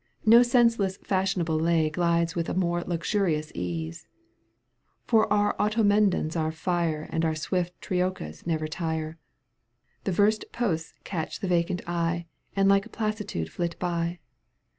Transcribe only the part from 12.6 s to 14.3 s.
like a palissade flit by.